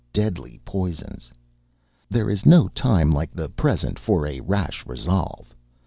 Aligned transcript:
Deadly 0.13 0.59
poisons! 0.65 1.31
There 2.09 2.27
is 2.27 2.43
no 2.43 2.69
time 2.69 3.11
like 3.11 3.33
the 3.33 3.49
present 3.49 3.99
for 3.99 4.25
a 4.25 4.39
rash 4.39 4.83
resolve. 4.87 5.53